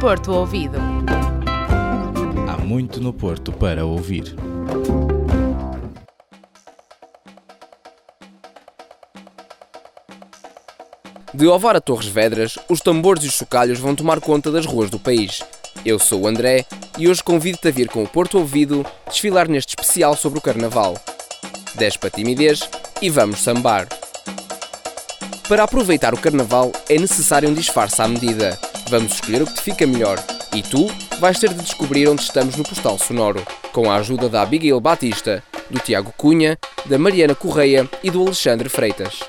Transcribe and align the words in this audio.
Porto 0.00 0.32
Ouvido. 0.32 0.78
Há 2.48 2.56
muito 2.64 3.00
no 3.00 3.12
Porto 3.12 3.50
para 3.50 3.84
ouvir. 3.84 4.36
De 11.34 11.48
Ovar 11.48 11.74
a 11.74 11.80
Torres 11.80 12.06
Vedras, 12.06 12.56
os 12.68 12.80
tambores 12.80 13.24
e 13.24 13.26
os 13.26 13.34
chocalhos 13.34 13.80
vão 13.80 13.96
tomar 13.96 14.20
conta 14.20 14.52
das 14.52 14.64
ruas 14.64 14.88
do 14.88 15.00
país. 15.00 15.42
Eu 15.84 15.98
sou 15.98 16.22
o 16.22 16.28
André 16.28 16.64
e 16.96 17.08
hoje 17.08 17.24
convido-te 17.24 17.66
a 17.66 17.72
vir 17.72 17.88
com 17.88 18.04
o 18.04 18.08
Porto 18.08 18.38
Ouvido 18.38 18.86
desfilar 19.08 19.48
neste 19.48 19.70
especial 19.70 20.14
sobre 20.14 20.38
o 20.38 20.42
Carnaval. 20.42 20.94
Desce 21.74 21.98
para 21.98 22.10
timidez 22.10 22.70
e 23.02 23.10
vamos 23.10 23.40
sambar. 23.40 23.88
Para 25.48 25.64
aproveitar 25.64 26.14
o 26.14 26.18
Carnaval 26.18 26.70
é 26.88 26.96
necessário 26.96 27.48
um 27.48 27.54
disfarce 27.54 28.00
à 28.00 28.06
medida. 28.06 28.56
Vamos 28.90 29.12
escolher 29.12 29.42
o 29.42 29.46
que 29.46 29.54
te 29.54 29.60
fica 29.60 29.86
melhor. 29.86 30.18
E 30.54 30.62
tu 30.62 30.86
vais 31.20 31.38
ter 31.38 31.50
de 31.50 31.62
descobrir 31.62 32.08
onde 32.08 32.22
estamos 32.22 32.56
no 32.56 32.64
postal 32.64 32.98
sonoro, 32.98 33.44
com 33.70 33.90
a 33.90 33.96
ajuda 33.96 34.30
da 34.30 34.40
Abigail 34.40 34.80
Batista, 34.80 35.44
do 35.68 35.78
Tiago 35.78 36.12
Cunha, 36.16 36.58
da 36.86 36.98
Mariana 36.98 37.34
Correia 37.34 37.86
e 38.02 38.10
do 38.10 38.22
Alexandre 38.22 38.70
Freitas. 38.70 39.20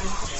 Vamos 0.00 0.39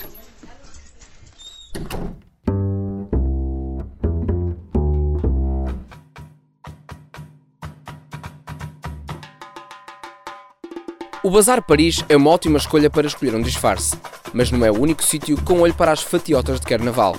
O 11.31 11.33
Bazar 11.33 11.63
Paris 11.63 12.03
é 12.09 12.17
uma 12.17 12.29
ótima 12.29 12.57
escolha 12.57 12.89
para 12.89 13.07
escolher 13.07 13.33
um 13.33 13.41
disfarce, 13.41 13.95
mas 14.33 14.51
não 14.51 14.65
é 14.65 14.69
o 14.69 14.77
único 14.77 15.01
sítio 15.01 15.41
com 15.43 15.61
olho 15.61 15.73
para 15.73 15.89
as 15.89 16.01
fatiotas 16.01 16.59
de 16.59 16.67
carnaval. 16.67 17.15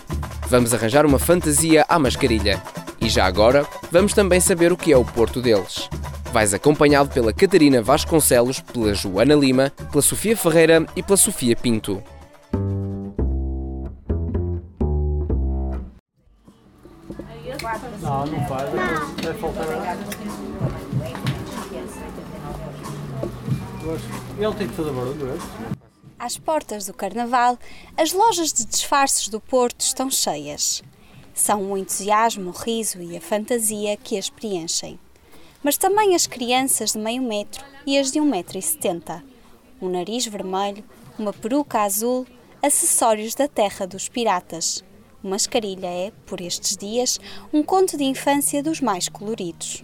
Vamos 0.48 0.74
arranjar 0.74 1.06
uma 1.06 1.18
fantasia 1.18 1.86
à 1.88 1.98
mascarilha. 1.98 2.62
E 3.00 3.08
já 3.08 3.24
agora, 3.24 3.66
vamos 3.90 4.12
também 4.12 4.38
saber 4.38 4.70
o 4.70 4.76
que 4.76 4.92
é 4.92 4.96
o 4.98 5.02
Porto 5.02 5.40
deles. 5.40 5.88
Vais 6.30 6.52
acompanhado 6.52 7.08
pela 7.08 7.32
Catarina 7.32 7.80
Vasconcelos, 7.80 8.60
pela 8.60 8.92
Joana 8.92 9.34
Lima, 9.34 9.72
pela 9.90 10.02
Sofia 10.02 10.36
Ferreira 10.36 10.84
e 10.94 11.02
pela 11.02 11.16
Sofia 11.16 11.56
Pinto. 11.56 12.02
Não, 18.02 18.26
não 18.26 18.46
faz. 18.46 18.70
Vai 19.22 19.34
faltar 19.40 19.66
Ele 24.38 24.54
tem 24.54 24.68
que 24.68 24.74
fazer 24.74 24.92
barulho, 24.92 25.28
é? 25.28 25.72
Às 26.18 26.38
portas 26.38 26.86
do 26.86 26.94
Carnaval, 26.94 27.58
as 27.96 28.12
lojas 28.12 28.52
de 28.52 28.64
disfarces 28.64 29.26
do 29.28 29.40
Porto 29.40 29.80
estão 29.80 30.08
cheias. 30.08 30.82
São 31.34 31.72
o 31.72 31.76
entusiasmo, 31.76 32.50
o 32.50 32.52
riso 32.52 33.02
e 33.02 33.16
a 33.16 33.20
fantasia 33.20 33.96
que 33.96 34.16
as 34.16 34.30
preenchem. 34.30 35.00
Mas 35.64 35.76
também 35.76 36.14
as 36.14 36.26
crianças 36.26 36.92
de 36.92 36.98
meio 36.98 37.22
metro 37.22 37.64
e 37.84 37.98
as 37.98 38.12
de 38.12 38.20
1,70m. 38.20 39.22
Um 39.80 39.88
nariz 39.88 40.26
vermelho, 40.26 40.84
uma 41.18 41.32
peruca 41.32 41.80
azul, 41.80 42.24
acessórios 42.62 43.34
da 43.34 43.48
terra 43.48 43.84
dos 43.84 44.08
piratas. 44.08 44.84
Uma 45.24 45.30
mascarilha 45.30 45.88
é, 45.88 46.12
por 46.24 46.40
estes 46.40 46.76
dias, 46.76 47.18
um 47.52 47.64
conto 47.64 47.96
de 47.96 48.04
infância 48.04 48.62
dos 48.62 48.80
mais 48.80 49.08
coloridos. 49.08 49.82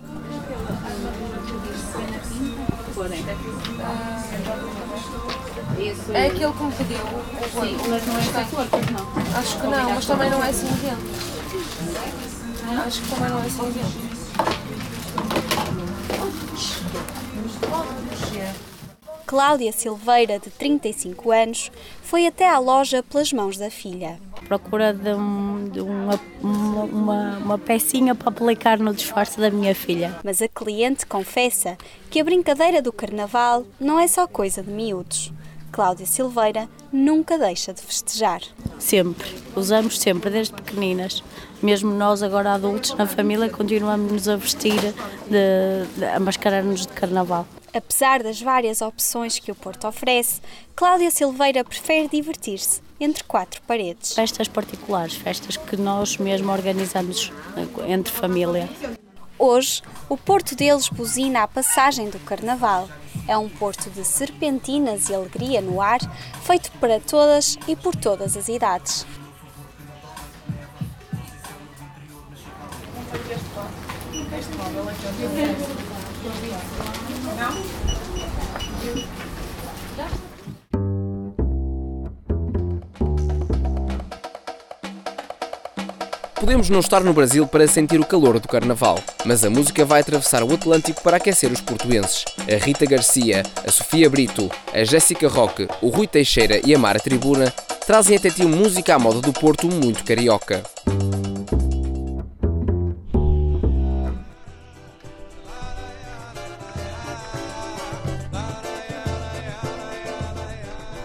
É 6.15 6.27
aquele 6.27 6.53
que 6.53 6.63
me 6.63 6.73
pediu 6.73 6.97
o 6.97 7.61
Sim, 7.61 7.77
mas 7.91 8.07
não 8.07 8.17
é 8.17 8.21
essa 8.21 8.41
não. 8.91 9.39
Acho 9.39 9.61
que 9.61 9.67
não, 9.67 9.91
mas 9.91 10.07
também 10.07 10.31
não 10.31 10.43
é 10.43 10.51
cinzento. 10.51 11.03
Acho 12.87 13.03
que 13.03 13.09
também 13.11 13.29
não 13.29 13.41
é 13.41 13.49
cinzento. 13.51 14.09
Cláudia 19.29 19.73
Silveira, 19.73 20.39
de 20.39 20.49
35 20.49 21.31
anos, 21.31 21.71
foi 22.03 22.27
até 22.27 22.49
à 22.49 22.59
loja 22.59 23.03
pelas 23.03 23.31
mãos 23.31 23.59
da 23.59 23.71
filha. 23.71 24.19
Procura 24.47 24.95
de, 24.95 25.13
um- 25.13 25.69
de 25.69 25.81
uma, 25.83 26.19
uma, 26.43 27.37
uma, 27.37 27.59
pecinha 27.59 28.15
para 28.15 28.31
aplicar 28.31 28.79
no 28.79 28.95
disfarce 28.95 29.39
da 29.39 29.51
minha 29.51 29.75
filha. 29.75 30.19
Mas 30.25 30.41
a 30.41 30.49
cliente 30.49 31.05
confessa 31.05 31.77
que 32.11 32.19
a 32.19 32.25
brincadeira 32.25 32.81
do 32.81 32.91
carnaval 32.91 33.67
não 33.79 34.01
é 34.01 34.09
só 34.09 34.27
coisa 34.27 34.63
de 34.63 34.71
miúdos. 34.71 35.31
Cláudia 35.71 36.07
Silveira 36.07 36.67
nunca 36.93 37.39
deixa 37.39 37.73
de 37.73 37.83
festejar. 37.83 38.41
Sempre. 38.79 39.29
Usamos 39.55 39.99
sempre, 39.99 40.31
desde 40.31 40.55
pequeninas. 40.55 41.23
Mesmo 41.63 41.93
nós, 41.93 42.23
agora 42.23 42.53
adultos, 42.53 42.95
na 42.95 43.07
família, 43.07 43.49
continuamos 43.49 44.29
a 44.29 44.37
vestir, 44.37 44.81
de, 45.29 45.99
de, 45.99 46.05
a 46.05 46.21
mascarar-nos 46.21 46.83
de 46.83 46.93
carnaval. 46.93 47.47
Apesar 47.75 48.23
das 48.23 48.41
várias 48.41 48.81
opções 48.81 49.39
que 49.39 49.53
o 49.53 49.55
Porto 49.55 49.87
oferece, 49.87 50.41
Cláudia 50.75 51.11
Silveira 51.11 51.65
prefere 51.65 52.09
divertir-se 52.09 52.81
entre 52.99 53.23
quatro 53.25 53.61
paredes. 53.63 54.15
Festas 54.15 54.49
particulares, 54.49 55.15
festas 55.15 55.57
que 55.57 55.77
nós 55.77 56.17
mesmo 56.17 56.51
organizamos 56.51 57.33
eh, 57.57 57.93
entre 57.93 58.13
família. 58.13 58.69
Hoje, 59.39 59.83
o 60.09 60.17
Porto 60.17 60.57
deles 60.57 60.89
buzina 60.89 61.43
a 61.43 61.49
passagem 61.49 62.11
do 62.11 62.19
Carnaval. 62.21 62.89
É 63.29 63.37
um 63.37 63.49
porto 63.49 63.91
de 63.91 64.05
serpentinas 64.05 65.11
e 65.11 65.15
alegria 65.15 65.61
no 65.61 65.83
ar, 65.83 66.01
feito 66.43 66.73
para 66.81 66.99
todas 66.99 67.59
e 67.69 67.77
por 67.77 67.95
todas 67.95 68.39
as 68.39 68.49
idades. 68.49 69.07
Podemos 86.49 86.71
não 86.71 86.81
estar 86.81 87.05
no 87.05 87.13
Brasil 87.13 87.47
para 87.47 87.69
sentir 87.69 88.01
o 88.01 88.07
calor 88.07 88.41
do 88.41 88.49
carnaval, 88.49 88.99
mas 89.23 89.45
a 89.45 89.51
música 89.51 89.85
vai 89.85 90.01
atravessar 90.01 90.43
o 90.43 90.55
Atlântico 90.55 91.03
para 91.03 91.19
aquecer 91.19 91.53
os 91.53 91.61
portuenses. 91.61 92.25
A 92.51 92.65
Rita 92.65 92.87
Garcia, 92.87 93.43
a 93.67 93.71
Sofia 93.71 94.09
Brito, 94.09 94.51
a 94.73 94.83
Jéssica 94.83 95.29
Roque, 95.29 95.69
o 95.83 95.89
Rui 95.91 96.07
Teixeira 96.07 96.59
e 96.67 96.75
a 96.75 96.79
Mara 96.79 96.99
Tribuna 96.99 97.51
trazem 97.87 98.17
até 98.17 98.31
ti 98.31 98.47
música 98.47 98.95
à 98.95 98.99
moda 98.99 99.21
do 99.21 99.31
Porto 99.31 99.69
muito 99.69 100.03
carioca. 100.03 100.63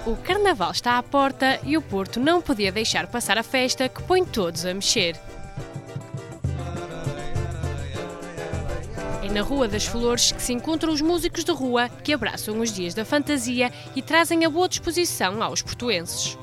O 0.05 0.15
carnaval 0.23 0.71
está 0.71 0.97
à 0.97 1.03
porta 1.03 1.59
e 1.65 1.75
o 1.75 1.81
Porto 1.81 2.17
não 2.17 2.41
podia 2.41 2.71
deixar 2.71 3.07
passar 3.07 3.37
a 3.37 3.43
festa 3.43 3.89
que 3.89 4.01
põe 4.03 4.23
todos 4.23 4.65
a 4.65 4.73
mexer. 4.73 5.19
Na 9.33 9.41
Rua 9.41 9.67
das 9.67 9.85
Flores 9.85 10.31
que 10.31 10.41
se 10.41 10.53
encontram 10.53 10.93
os 10.93 11.01
músicos 11.01 11.43
de 11.43 11.51
rua 11.51 11.89
que 11.89 12.13
abraçam 12.13 12.59
os 12.59 12.71
dias 12.71 12.93
da 12.93 13.03
fantasia 13.03 13.71
e 13.95 14.01
trazem 14.01 14.45
a 14.45 14.49
boa 14.49 14.69
disposição 14.69 15.41
aos 15.41 15.61
portuenses. 15.61 16.37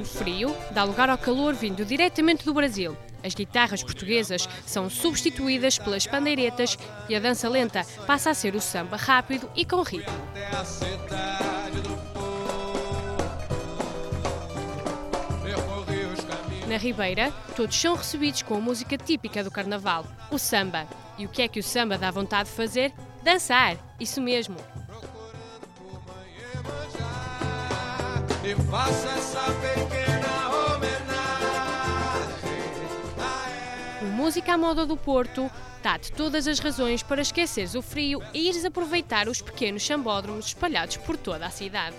O 0.00 0.04
frio 0.04 0.56
dá 0.70 0.82
lugar 0.82 1.10
ao 1.10 1.18
calor 1.18 1.54
vindo 1.54 1.84
diretamente 1.84 2.44
do 2.44 2.54
Brasil. 2.54 2.96
As 3.22 3.34
guitarras 3.34 3.82
portuguesas 3.82 4.48
são 4.66 4.88
substituídas 4.88 5.78
pelas 5.78 6.06
pandeiretas 6.06 6.78
e 7.08 7.14
a 7.14 7.20
dança 7.20 7.48
lenta 7.48 7.84
passa 8.06 8.30
a 8.30 8.34
ser 8.34 8.54
o 8.54 8.60
samba 8.60 8.96
rápido 8.96 9.50
e 9.54 9.64
com 9.64 9.82
ritmo. 9.82 10.12
Na 16.74 16.78
Ribeira, 16.78 17.32
todos 17.54 17.80
são 17.80 17.94
recebidos 17.94 18.42
com 18.42 18.56
a 18.56 18.60
música 18.60 18.98
típica 18.98 19.44
do 19.44 19.50
carnaval, 19.50 20.04
o 20.28 20.36
samba. 20.40 20.88
E 21.16 21.24
o 21.24 21.28
que 21.28 21.42
é 21.42 21.46
que 21.46 21.60
o 21.60 21.62
samba 21.62 21.96
dá 21.96 22.10
vontade 22.10 22.48
de 22.48 22.56
fazer? 22.56 22.92
Dançar! 23.22 23.76
Isso 24.00 24.20
mesmo! 24.20 24.56
O 34.02 34.06
Música 34.06 34.54
à 34.54 34.58
Moda 34.58 34.84
do 34.84 34.96
Porto 34.96 35.48
dá-te 35.80 36.10
todas 36.10 36.48
as 36.48 36.58
razões 36.58 37.04
para 37.04 37.22
esqueceres 37.22 37.76
o 37.76 37.82
frio 37.82 38.20
e 38.34 38.48
ires 38.48 38.64
aproveitar 38.64 39.28
os 39.28 39.40
pequenos 39.40 39.86
sambódromos 39.86 40.46
espalhados 40.46 40.96
por 40.96 41.16
toda 41.16 41.46
a 41.46 41.50
cidade. 41.50 41.94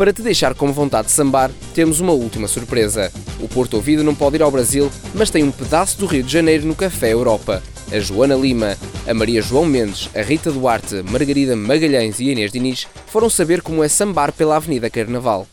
Para 0.00 0.14
te 0.14 0.22
deixar 0.22 0.54
com 0.54 0.72
vontade 0.72 1.08
de 1.08 1.12
sambar, 1.12 1.50
temos 1.74 2.00
uma 2.00 2.14
última 2.14 2.48
surpresa. 2.48 3.12
O 3.38 3.46
Porto 3.46 3.74
Ouvido 3.74 4.02
não 4.02 4.14
pode 4.14 4.36
ir 4.36 4.42
ao 4.42 4.50
Brasil, 4.50 4.90
mas 5.12 5.28
tem 5.28 5.44
um 5.44 5.50
pedaço 5.50 5.98
do 5.98 6.06
Rio 6.06 6.22
de 6.22 6.32
Janeiro 6.32 6.66
no 6.66 6.74
Café 6.74 7.12
Europa. 7.12 7.62
A 7.92 8.00
Joana 8.00 8.34
Lima, 8.34 8.78
a 9.06 9.12
Maria 9.12 9.42
João 9.42 9.66
Mendes, 9.66 10.08
a 10.16 10.22
Rita 10.22 10.50
Duarte, 10.50 11.02
Margarida 11.10 11.54
Magalhães 11.54 12.18
e 12.18 12.30
Inês 12.30 12.50
Diniz 12.50 12.88
foram 13.08 13.28
saber 13.28 13.60
como 13.60 13.84
é 13.84 13.88
sambar 13.88 14.32
pela 14.32 14.56
Avenida 14.56 14.88
Carnaval. 14.88 15.46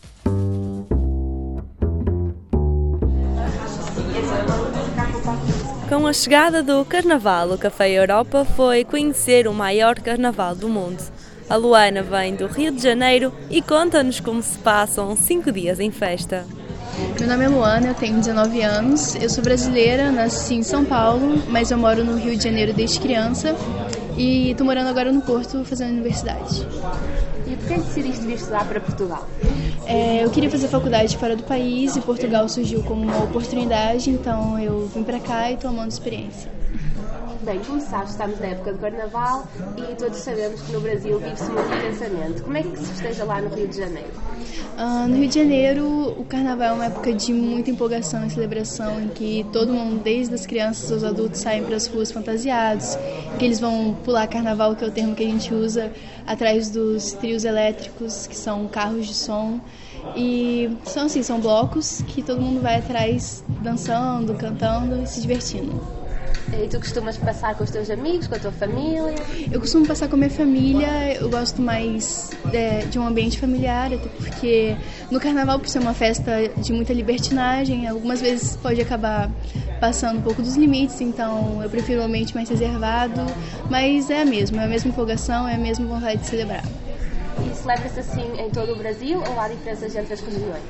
Com 5.90 6.06
a 6.06 6.12
chegada 6.14 6.62
do 6.62 6.86
Carnaval, 6.86 7.52
o 7.52 7.58
Café 7.58 7.90
Europa 7.90 8.46
foi 8.56 8.82
conhecer 8.82 9.46
o 9.46 9.52
maior 9.52 10.00
carnaval 10.00 10.54
do 10.54 10.70
mundo. 10.70 11.17
A 11.50 11.56
Luana 11.56 12.02
vem 12.02 12.34
do 12.34 12.46
Rio 12.46 12.70
de 12.70 12.82
Janeiro 12.82 13.32
e 13.48 13.62
conta-nos 13.62 14.20
como 14.20 14.42
se 14.42 14.58
passam 14.58 15.16
cinco 15.16 15.50
dias 15.50 15.80
em 15.80 15.90
festa. 15.90 16.44
Meu 17.18 17.26
nome 17.26 17.44
é 17.46 17.48
Luana, 17.48 17.86
eu 17.88 17.94
tenho 17.94 18.18
19 18.18 18.60
anos, 18.60 19.14
eu 19.14 19.30
sou 19.30 19.42
brasileira, 19.42 20.10
nasci 20.10 20.56
em 20.56 20.62
São 20.62 20.84
Paulo, 20.84 21.42
mas 21.48 21.70
eu 21.70 21.78
moro 21.78 22.04
no 22.04 22.18
Rio 22.18 22.36
de 22.36 22.44
Janeiro 22.44 22.74
desde 22.74 23.00
criança 23.00 23.56
e 24.14 24.50
estou 24.50 24.66
morando 24.66 24.90
agora 24.90 25.10
no 25.10 25.22
Porto 25.22 25.64
fazendo 25.64 25.92
universidade. 25.92 26.66
E 27.46 27.56
por 27.56 27.66
que 27.66 27.74
decidiste 27.78 28.26
vir 28.26 28.34
estudar 28.34 28.66
para 28.68 28.78
Portugal? 28.78 29.26
É, 29.86 30.22
eu 30.22 30.28
queria 30.28 30.50
fazer 30.50 30.68
faculdade 30.68 31.16
fora 31.16 31.34
do 31.34 31.44
país 31.44 31.96
e 31.96 32.02
Portugal 32.02 32.46
surgiu 32.46 32.82
como 32.82 33.04
uma 33.04 33.24
oportunidade, 33.24 34.10
então 34.10 34.58
eu 34.58 34.86
vim 34.94 35.02
para 35.02 35.18
cá 35.18 35.50
e 35.50 35.54
estou 35.54 35.70
amando 35.70 35.86
a 35.86 35.88
experiência. 35.88 36.57
Bem, 37.42 37.60
como 37.60 37.80
sabes, 37.80 38.10
estamos 38.10 38.40
na 38.40 38.46
época 38.48 38.72
do 38.72 38.78
Carnaval 38.80 39.46
e 39.76 39.94
todos 39.94 40.18
sabemos 40.18 40.60
que 40.60 40.72
no 40.72 40.80
Brasil 40.80 41.20
vive-se 41.20 41.50
muito 41.50 41.72
intensamente. 41.72 42.42
Como 42.42 42.56
é 42.56 42.62
que 42.62 42.76
se 42.76 42.84
festeja 42.86 43.24
lá 43.24 43.40
no 43.40 43.54
Rio 43.54 43.68
de 43.68 43.76
Janeiro? 43.76 44.10
Uh, 44.76 45.08
no 45.08 45.16
Rio 45.16 45.28
de 45.28 45.34
Janeiro, 45.36 46.14
o 46.18 46.24
Carnaval 46.24 46.68
é 46.68 46.72
uma 46.72 46.84
época 46.86 47.14
de 47.14 47.32
muita 47.32 47.70
empolgação 47.70 48.26
e 48.26 48.30
celebração, 48.30 49.00
em 49.00 49.08
que 49.08 49.46
todo 49.52 49.72
mundo, 49.72 50.02
desde 50.02 50.34
as 50.34 50.46
crianças 50.46 50.90
aos 50.90 51.04
adultos, 51.04 51.40
saem 51.40 51.62
para 51.62 51.76
as 51.76 51.86
ruas 51.86 52.10
fantasiados, 52.10 52.96
que 53.38 53.44
eles 53.44 53.60
vão 53.60 53.96
pular 54.04 54.26
Carnaval, 54.26 54.74
que 54.74 54.84
é 54.84 54.88
o 54.88 54.90
termo 54.90 55.14
que 55.14 55.22
a 55.22 55.26
gente 55.26 55.54
usa, 55.54 55.92
atrás 56.26 56.70
dos 56.70 57.12
trios 57.12 57.44
elétricos, 57.44 58.26
que 58.26 58.36
são 58.36 58.66
carros 58.66 59.06
de 59.06 59.14
som. 59.14 59.60
E 60.16 60.76
são 60.84 61.06
assim, 61.06 61.22
são 61.22 61.38
blocos 61.38 62.02
que 62.08 62.20
todo 62.20 62.40
mundo 62.40 62.60
vai 62.60 62.78
atrás 62.78 63.44
dançando, 63.62 64.34
cantando 64.34 65.02
e 65.02 65.06
se 65.06 65.20
divertindo. 65.20 65.80
E 66.52 66.66
tu 66.66 66.78
costumas 66.78 67.16
passar 67.18 67.54
com 67.54 67.62
os 67.62 67.70
teus 67.70 67.90
amigos, 67.90 68.26
com 68.26 68.34
a 68.34 68.38
tua 68.38 68.50
família? 68.52 69.14
Eu 69.50 69.60
costumo 69.60 69.86
passar 69.86 70.08
com 70.08 70.16
a 70.16 70.18
minha 70.18 70.30
família, 70.30 71.14
eu 71.20 71.28
gosto 71.28 71.60
mais 71.60 72.30
é, 72.52 72.86
de 72.86 72.98
um 72.98 73.06
ambiente 73.06 73.38
familiar, 73.38 73.92
até 73.92 74.08
porque 74.08 74.76
no 75.10 75.20
carnaval, 75.20 75.58
por 75.58 75.68
ser 75.68 75.78
uma 75.78 75.94
festa 75.94 76.48
de 76.56 76.72
muita 76.72 76.92
libertinagem, 76.92 77.86
algumas 77.86 78.20
vezes 78.20 78.56
pode 78.56 78.80
acabar 78.80 79.30
passando 79.78 80.18
um 80.18 80.22
pouco 80.22 80.42
dos 80.42 80.56
limites, 80.56 81.00
então 81.00 81.62
eu 81.62 81.70
prefiro 81.70 82.00
um 82.00 82.04
ambiente 82.04 82.34
mais 82.34 82.48
reservado, 82.48 83.20
mas 83.70 84.10
é 84.10 84.22
a 84.22 84.24
mesma, 84.24 84.62
é 84.62 84.64
a 84.64 84.68
mesma 84.68 84.90
empolgação, 84.90 85.46
é 85.46 85.54
a 85.54 85.58
mesma 85.58 85.86
vontade 85.86 86.22
de 86.22 86.26
celebrar. 86.26 86.64
E 87.44 87.54
celebra-se 87.54 88.00
assim 88.00 88.32
em 88.40 88.50
todo 88.50 88.72
o 88.72 88.76
Brasil 88.76 89.20
ou 89.20 89.38
há 89.38 89.48
diferenças 89.48 89.94
entre 89.94 90.14
as 90.14 90.20
regiões? 90.20 90.62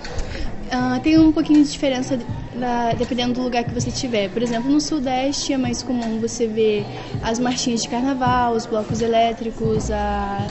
Uh, 0.69 1.01
tem 1.01 1.19
um 1.19 1.33
pouquinho 1.33 1.65
de 1.65 1.71
diferença 1.71 2.19
da, 2.55 2.93
dependendo 2.93 3.35
do 3.35 3.43
lugar 3.43 3.65
que 3.65 3.73
você 3.73 3.89
estiver. 3.89 4.29
Por 4.29 4.43
exemplo, 4.43 4.71
no 4.71 4.81
Sudeste 4.81 5.53
é 5.53 5.57
mais 5.57 5.83
comum 5.83 6.21
você 6.21 6.47
ver 6.47 6.85
as 7.23 7.39
marchinhas 7.39 7.83
de 7.83 7.89
carnaval, 7.89 8.53
os 8.53 8.67
blocos 8.67 9.01
elétricos, 9.01 9.91
a, 9.91 10.47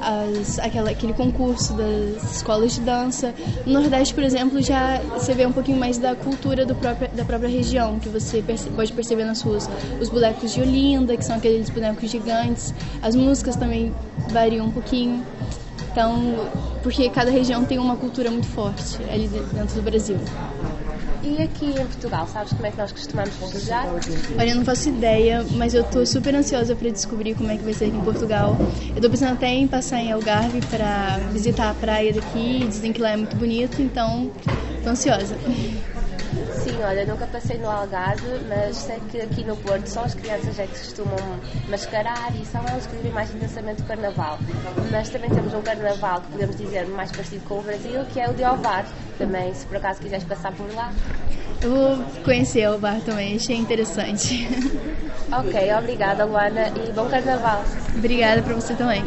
as, 0.00 0.58
aquela, 0.58 0.90
aquele 0.90 1.12
concurso 1.12 1.72
das 1.74 2.36
escolas 2.36 2.74
de 2.74 2.80
dança. 2.80 3.32
No 3.64 3.74
Nordeste, 3.80 4.12
por 4.12 4.24
exemplo, 4.24 4.60
já 4.60 4.98
você 5.12 5.32
vê 5.32 5.46
um 5.46 5.52
pouquinho 5.52 5.78
mais 5.78 5.98
da 5.98 6.16
cultura 6.16 6.66
próprio, 6.66 7.08
da 7.12 7.24
própria 7.24 7.48
região, 7.48 7.98
que 8.00 8.08
você 8.08 8.42
perce, 8.42 8.68
pode 8.70 8.92
perceber 8.92 9.24
nas 9.24 9.40
ruas. 9.40 9.68
Os 10.00 10.08
bonecos 10.08 10.52
de 10.52 10.60
Olinda, 10.60 11.16
que 11.16 11.24
são 11.24 11.36
aqueles 11.36 11.70
bonecos 11.70 12.10
gigantes. 12.10 12.74
As 13.00 13.14
músicas 13.14 13.54
também 13.54 13.94
variam 14.30 14.66
um 14.66 14.70
pouquinho. 14.70 15.24
Então, 15.92 16.48
porque 16.84 17.08
cada 17.08 17.30
região 17.30 17.64
tem 17.64 17.78
uma 17.78 17.96
cultura 17.96 18.30
muito 18.30 18.46
forte 18.46 19.02
ali 19.10 19.26
dentro 19.26 19.74
do 19.74 19.82
Brasil. 19.82 20.18
E 21.22 21.42
aqui 21.42 21.64
em 21.64 21.86
Portugal, 21.86 22.28
sabes 22.28 22.52
como 22.52 22.66
é 22.66 22.70
que 22.70 22.76
nós 22.76 22.92
costumamos 22.92 23.34
festejar? 23.34 23.88
Olha, 24.38 24.50
eu 24.50 24.56
não 24.56 24.64
faço 24.64 24.90
ideia, 24.90 25.42
mas 25.56 25.72
eu 25.72 25.80
estou 25.80 26.04
super 26.04 26.34
ansiosa 26.34 26.76
para 26.76 26.90
descobrir 26.90 27.34
como 27.34 27.50
é 27.50 27.56
que 27.56 27.64
vai 27.64 27.72
ser 27.72 27.86
aqui 27.86 27.96
em 27.96 28.02
Portugal. 28.02 28.58
Eu 28.90 28.96
estou 28.96 29.10
pensando 29.10 29.32
até 29.32 29.48
em 29.48 29.66
passar 29.66 30.00
em 30.00 30.12
Algarve 30.12 30.60
para 30.60 31.16
visitar 31.32 31.70
a 31.70 31.74
praia 31.74 32.12
daqui, 32.12 32.66
dizem 32.68 32.92
que 32.92 33.00
lá 33.00 33.12
é 33.12 33.16
muito 33.16 33.34
bonito, 33.36 33.80
então 33.80 34.30
estou 34.76 34.92
ansiosa. 34.92 35.38
Olha, 36.86 37.06
nunca 37.06 37.26
passei 37.26 37.56
no 37.56 37.70
Algarve, 37.70 38.40
mas 38.46 38.76
sei 38.76 39.00
que 39.10 39.18
aqui 39.18 39.42
no 39.42 39.56
Porto 39.56 39.86
só 39.86 40.04
as 40.04 40.14
crianças 40.14 40.58
é 40.58 40.66
que 40.66 40.78
costumam 40.78 41.18
mascarar 41.66 42.36
e 42.36 42.44
são 42.44 42.60
elas 42.68 42.86
que 42.86 42.96
vivem 42.96 43.10
mais 43.10 43.34
intensamente 43.34 43.80
o 43.82 43.86
Carnaval. 43.86 44.38
Mas 44.92 45.08
também 45.08 45.30
temos 45.30 45.54
um 45.54 45.62
Carnaval 45.62 46.20
que 46.20 46.32
podemos 46.32 46.56
dizer 46.56 46.86
mais 46.86 47.10
parecido 47.10 47.42
com 47.46 47.58
o 47.58 47.62
Brasil, 47.62 48.04
que 48.12 48.20
é 48.20 48.28
o 48.28 48.34
de 48.34 48.44
Ovar. 48.44 48.84
Também, 49.16 49.54
se 49.54 49.64
por 49.66 49.78
acaso 49.78 49.98
quiseres 49.98 50.24
passar 50.24 50.52
por 50.52 50.70
lá. 50.74 50.92
Eu 51.62 51.70
vou 51.70 52.22
conhecer 52.22 52.68
o 52.68 52.78
bar 52.78 53.00
também, 53.00 53.36
achei 53.36 53.56
interessante. 53.56 54.46
Ok, 55.36 55.74
obrigada 55.76 56.24
Luana 56.24 56.68
e 56.68 56.92
bom 56.92 57.08
Carnaval. 57.08 57.64
Obrigada 57.96 58.40
para 58.40 58.54
você 58.54 58.72
também. 58.74 59.02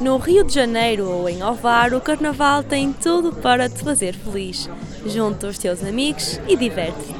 No 0.00 0.16
Rio 0.16 0.42
de 0.42 0.54
Janeiro 0.54 1.06
ou 1.10 1.28
em 1.28 1.42
Ovar, 1.42 1.92
o 1.92 2.00
Carnaval 2.00 2.62
tem 2.62 2.90
tudo 2.90 3.34
para 3.34 3.68
te 3.68 3.84
fazer 3.84 4.14
feliz. 4.14 4.70
Junta 5.04 5.46
os 5.46 5.58
teus 5.58 5.84
amigos 5.84 6.40
e 6.48 6.56
diverte-te. 6.56 7.14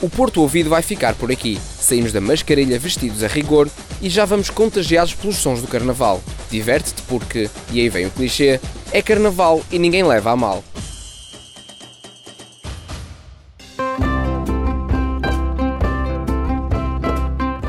O 0.00 0.08
Porto 0.08 0.40
Ouvido 0.40 0.70
vai 0.70 0.82
ficar 0.82 1.14
por 1.14 1.30
aqui. 1.30 1.58
Saímos 1.60 2.12
da 2.12 2.20
mascarilha 2.20 2.78
vestidos 2.78 3.22
a 3.22 3.28
rigor 3.28 3.68
e 4.00 4.08
já 4.08 4.24
vamos 4.24 4.50
contagiados 4.50 5.14
pelos 5.14 5.36
sons 5.36 5.60
do 5.60 5.68
carnaval. 5.68 6.20
Diverte-te 6.50 7.02
porque, 7.02 7.50
e 7.72 7.80
aí 7.80 7.88
vem 7.88 8.06
o 8.06 8.10
clichê, 8.10 8.60
é 8.92 9.02
carnaval 9.02 9.62
e 9.70 9.78
ninguém 9.78 10.02
leva 10.02 10.30
a 10.30 10.36
mal. 10.36 10.64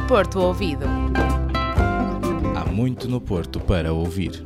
Porto 0.08 0.40
Ouvido. 0.40 0.86
Há 2.56 2.66
muito 2.66 3.08
no 3.08 3.22
Porto 3.22 3.60
para 3.60 3.94
ouvir. 3.94 4.44